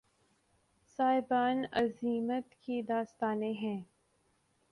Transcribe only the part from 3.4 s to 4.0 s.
ہیں